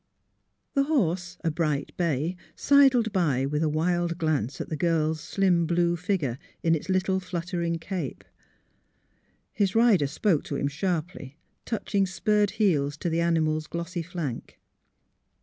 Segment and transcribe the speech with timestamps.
[0.73, 5.67] The horse, a bright bay, sidled by with a wild glance at the girl's slim
[5.67, 8.23] blue figure, in its little fluttering cape.
[9.53, 14.59] His rider spoke to him sharply, touching spurred heels to the animal's glossy flank.